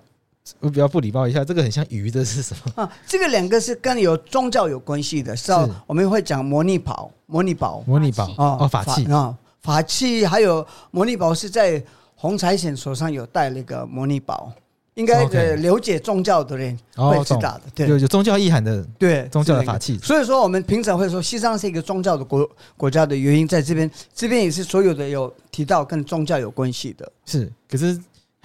[0.61, 2.83] 我比较不礼貌一下，这个很像鱼的是什么？
[2.83, 2.93] 啊？
[3.05, 5.53] 这个两个是跟有宗教有关系的，是
[5.87, 8.27] 我们会讲摩尼宝、摩尼宝、摩尼宝。
[8.37, 9.05] 啊，哦，法器。
[9.13, 11.83] 啊，法器，还有摩尼宝是在
[12.21, 14.53] 洪财神手上有带那个摩尼宝，
[14.95, 19.97] 应该呃了解宗教的人会知道的，对，有有宗教意涵的，对宗教的法器。
[19.99, 27.97] 所以说，我们平常会说西藏是一个宗教的国国家的原因，在这边这边也是所有的有提到跟宗教有关系的，是，可是。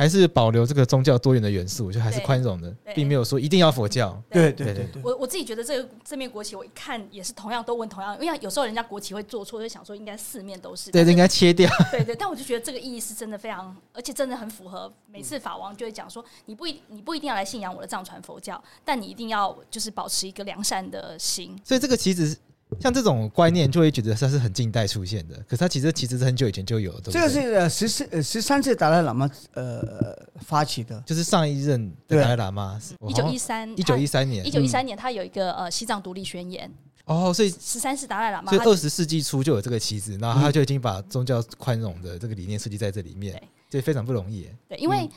[0.04, 4.22] 还是保留这个宗教多元的元素，就还是宽容的，并没有说一定要佛教。
[4.30, 10.92] 对对对对，我我自己觉得这个这面国旗，我一看也是同样都问同样，因为有时候人家国旗会做错，就想说应该四面都是。
[10.92, 11.72] 对，应该切掉。
[11.89, 14.92] 对对，但我就觉得这个意义是真的非常，而且真的很符合。
[15.08, 21.58] 每次法王就会讲说，你不一你不一定要来信仰我的藏传佛教，但你一定要就是保持一个良善的心。
[21.63, 22.38] 所以这个其实。
[22.80, 27.12] 像这种观念，就会觉得它是很近代出现的，可是它其实其实是很久以前就有的。
[27.12, 36.72] 这个是十四呃十三次达赖喇嘛呃发起的，就是上一任的达赖喇嘛，一九一三一九一三年，一九一三年他有一个呃西藏独立宣言。
[37.06, 44.48] 哦，所以十三世达赖喇嘛，所以二十世纪初就有这个旗子，然后他就已经把宗教宽容的这个理念设计在这里面，这非常不容易。
[44.68, 45.10] 对，因为。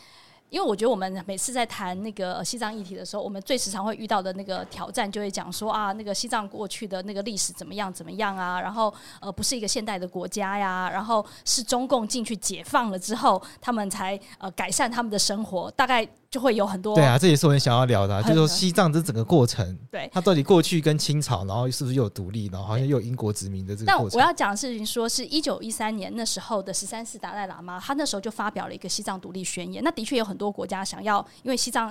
[0.49, 16.09] 因为我觉得我们每次在谈那个西藏议题的时候，我们最时常会遇到的那个挑战，就会讲说啊，那个西藏过去的那个历史怎么样怎么样啊，然后呃不是一个现代的国家呀，然后是中共进去解放了之后，他们才呃改善他们的生活，大概。
[16.37, 24.11] 就会有很多对啊，这也是我很想要聊的，啊，就是说西藏这整个过程，对，它到底过去跟清朝，然后是不是又有独立，然后好像又有英国殖民的这个过程。
[24.11, 29.83] 但我要讲的事情说，是一九一三年那时候的十三世达赖喇嘛，他那时候就发表了一个西藏独立宣言。
[29.83, 31.91] 那的确有很多国家想要，因为西藏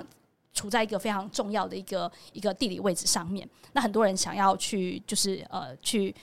[0.54, 6.14] 处在一个非常重要的一个一个地理位置上面，那很多人想要去就是呃去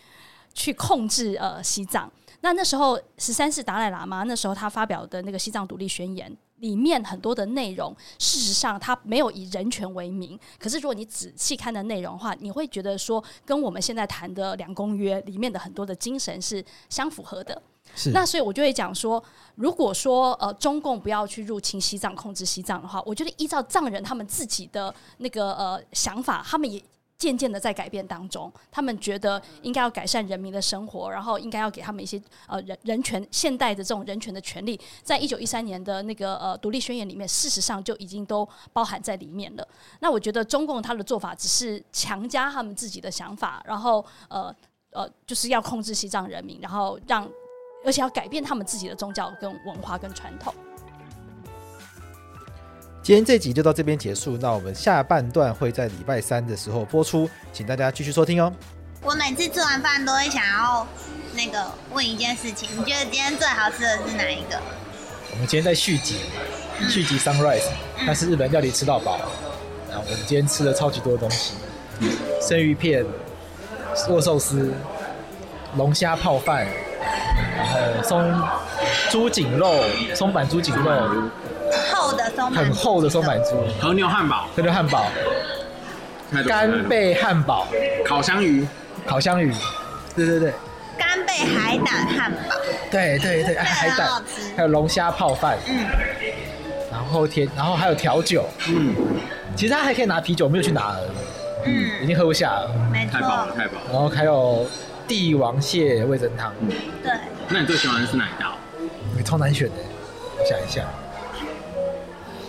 [0.54, 2.10] 去控制呃西藏。
[2.40, 6.34] 那那时候十三世达赖喇嘛那时候他发表的那个西藏独立宣言。
[6.63, 10.39] 里面很多的内容，事实上它没有以人权为名。
[10.58, 17.62] 可是如果你仔细看的内容的话，你会觉得说，跟我们现在谈的两公约里面的很多的精神是相符合的。
[17.93, 18.12] 是。
[18.12, 19.21] 那所以我就会讲说，
[19.56, 26.82] 如果说呃中共不要去入侵西藏、控制西藏的话，我觉得依照藏人他们自己的那个呃想法，他们也。
[27.24, 39.66] 渐渐的在改变当中，他们觉得应该要改善人民的生活，然后应该要给他们一些呃人人权现代的这种人权的权利，在一九一三年的那个呃独立宣言里面，事实上就已经都包含在里面了。
[40.02, 44.54] 那我觉得中共他的做法只是强加他们自己的想法，然后呃
[44.92, 47.26] 呃就是要控制西藏人民，然后让
[47.86, 50.54] 而且要改变他们自己的宗教跟文化跟传统。
[53.04, 58.50] 今天这集就到这边结束，那我们下半段会在礼拜三的时候播出，请大家继续收听哦。
[59.02, 60.88] 我每次吃完饭都会想要
[61.34, 64.58] 那个问一件事情，你觉得今天最好吃的是哪一个？
[65.34, 66.16] 我们今天在续集，
[66.88, 67.68] 续集 Sunrise，
[68.06, 69.20] 那是日本料理吃到饱，
[69.89, 71.56] 然后我们今天吃了超级多的东西，
[72.42, 73.06] 生鱼片、
[74.08, 74.74] 握寿司、
[75.76, 76.66] 龙虾泡饭，
[77.58, 78.42] 然后松
[79.12, 79.84] 猪颈肉、
[80.16, 81.30] 松板猪颈肉。
[82.54, 85.06] 很厚的松板猪，和牛汉堡，和牛汉堡，
[86.48, 87.67] 干贝汉堡，
[88.06, 88.67] 烤香鱼，
[89.06, 89.54] 烤香鱼，
[90.15, 90.54] 对对对，
[90.98, 92.56] 干贝海胆汉堡，
[92.89, 94.10] 对对对，海胆，
[94.56, 95.86] 还有龙虾泡饭，嗯，
[96.91, 98.96] 然后甜，然后还有调酒，嗯，
[99.56, 101.10] 其实他还可以拿啤酒，没有去拿而已，
[101.65, 104.65] 嗯，已经喝不下了，没错，太饱了太饱了，然后还有
[105.08, 106.52] 帝王蟹味噌汤，
[107.04, 107.12] 对，
[107.50, 108.58] 那你最喜欢的是哪一道？
[109.24, 109.76] 超难选的，
[110.39, 110.82] 我想一下。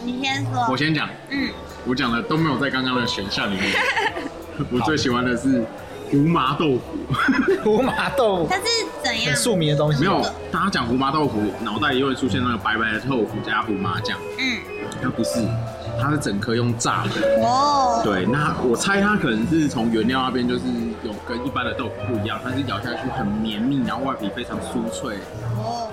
[0.05, 1.09] 你先说，我先讲。
[1.31, 1.49] 嗯，
[1.87, 3.73] 我讲的都没有在刚刚的选项里面。
[4.71, 5.65] 我最喜欢的是
[6.11, 6.83] 胡麻豆腐。
[7.65, 8.63] 胡麻豆腐，它是
[9.03, 9.33] 怎样？
[9.33, 10.01] 很庶民的东西。
[10.01, 14.19] 没有，大家讲胡麻豆腐，脑袋里会出现那个白白的豆腐加胡麻酱。
[14.39, 14.61] 嗯，
[15.03, 15.45] 它不是，
[16.01, 17.43] 它是整颗用炸的。
[17.43, 18.03] 哦。
[18.05, 20.63] 对，那我猜它可能是从原料那边就是
[21.03, 25.17] 有跟一般的豆腐不一样，它是咬下去很绵密，然后外皮非常酥脆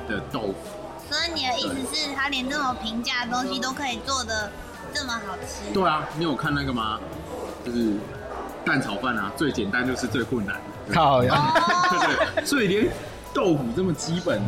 [0.08, 0.81] 的豆腐。
[1.12, 4.50] 所以你的意思是，他连这么平价的东西都可以做的
[4.94, 5.74] 这么好吃？
[5.74, 6.98] 对啊，你有看那个吗？
[7.66, 7.96] 就是
[8.64, 10.56] 蛋炒饭啊，最简单就是最困难。
[10.96, 11.54] 好呀！
[11.90, 12.90] 对 对，所以连
[13.34, 14.42] 豆腐这么基本，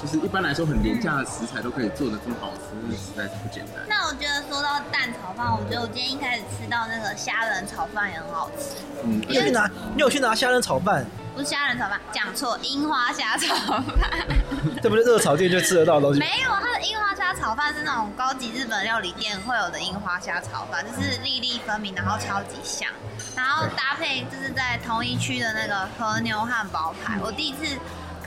[0.00, 3.84] 就是一般来说很廉价的食材都可以做的这么好吃，实在是不简单。
[3.88, 8.82] 那我觉得说到蛋炒饭，我觉得我今天一开始吃到那个虾仁炒饭也很好吃。
[9.04, 9.70] 嗯，你有去拿？
[9.94, 11.06] 你有去拿虾仁炒饭？
[11.34, 14.10] 不是虾仁炒饭，讲错，樱花虾炒饭。
[14.82, 16.18] 这不是热炒店就吃得到的东西？
[16.18, 22.88] 没有，它的樱花虾炒饭是那种高级日本料理店会有的樱花虾炒饭，就是粒粒分明，然后超级香，
[23.36, 27.18] 然后搭配就是在同一区的那个和牛汉堡排。
[27.22, 27.76] 我第一次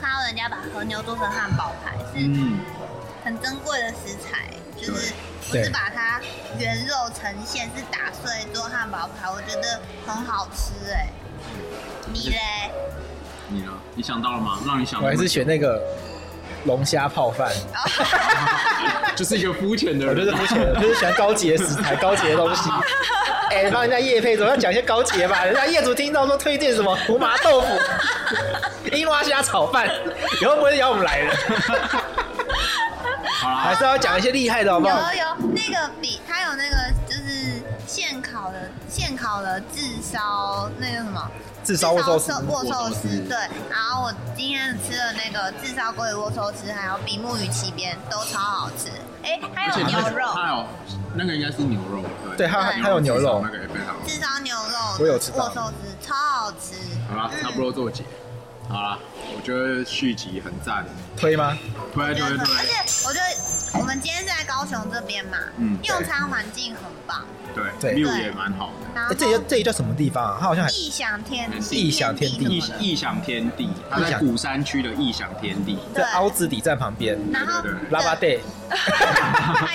[0.00, 2.26] 看到人家把和牛做成汉堡排，是
[3.22, 5.12] 很珍贵的食材，就是
[5.48, 6.20] 不是把它
[6.58, 11.08] 原肉呈现，是打碎做汉堡排，我觉得很好吃哎。
[12.12, 12.36] 你嘞？
[13.48, 13.72] 你呢？
[13.94, 14.58] 你想到了吗？
[14.66, 15.82] 让你想到，我还是选那个
[16.64, 17.52] 龙虾泡饭，
[19.14, 22.70] 就是一个肤浅的人，就是肤浅的，就是喜欢高级的食材、高级的东西。
[23.50, 25.44] 哎、欸，帮人家叶配，总要讲一些高级的吧？
[25.44, 27.66] 人家业主听到说推荐什么胡麻豆腐、
[28.92, 29.88] 樱花虾炒饭，
[30.40, 31.34] 以后不会邀我们来了。
[33.40, 35.12] 好啦，还是要讲一些厉害的，好不好？
[35.12, 35.24] 有有，
[35.54, 36.76] 那个比他有那个
[37.06, 41.30] 就是现烤的现烤的炙烧，那个什么？
[41.62, 43.36] 炙烧握寿司，握寿司，对。
[43.70, 48.88] 然后我今天吃的那个炙烧鲑鱼握寿司，还有比目鱼鳍边，都超好吃。
[49.22, 50.66] 哎，还有牛肉，还有
[51.14, 52.02] 那个应该是牛肉，
[52.36, 53.94] 对，还有还有牛肉，那个也非常。
[54.06, 55.44] 炙烧牛肉，我有吃到。
[55.44, 55.89] 握寿司超
[56.50, 56.74] 好吃。
[57.08, 58.02] 好了，差不多做结。
[58.68, 58.98] 好了，
[59.34, 60.84] 我觉得续集很赞，
[61.16, 61.56] 推吗？
[61.92, 62.56] 推推推。
[62.56, 67.24] 而且我觉得我们今天在高雄这边嘛，嗯，用餐环境很棒。
[67.52, 69.14] 对对，view 也蛮好的。
[69.16, 70.38] 这这里叫什么地方啊？
[70.40, 71.76] 它好像异想天地。
[71.76, 77.18] 异想天地，异想天地，它在鼓山区的异想天地，在凹子底站旁边。
[77.32, 77.60] 然后，
[77.90, 78.40] 拉巴队。
[78.70, 78.76] 哎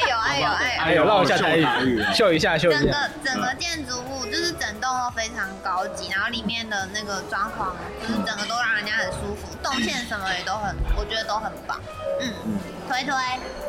[0.09, 0.47] 呦哎呦
[0.79, 2.79] 哎呦，绕一下台语，秀一下秀一下。
[2.79, 11.79] 整个整个建筑物就是整栋都非常高级，然后里面的那个装潢就是整个都让人家很舒服，动线什么也都很，我觉得都很棒。
[12.21, 13.13] 嗯嗯，推推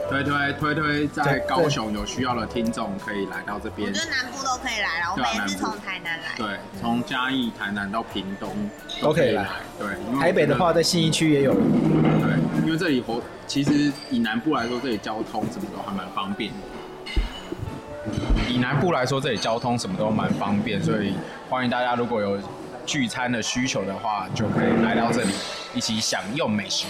[0.08, 3.88] 推推推推，在高雄有需要的听众可以来到这边。
[3.88, 6.34] 我觉得南部都可以来了，我们也是从台南来。
[6.36, 8.54] 对，从嘉义、台南到屏东
[9.02, 9.46] 都可以来。
[9.78, 11.54] 对，台北的话在信义区也有。
[11.54, 16.52] 对，因为这里活，其实以南部来说，这里交通什么都还蛮方便。
[18.48, 21.14] 以南部来说，这里交通什么都蛮方便，所以
[21.50, 22.38] 欢迎大家如果有
[22.86, 25.32] 聚餐的需求的话，就可以来到这里
[25.76, 26.86] 一起享用美食。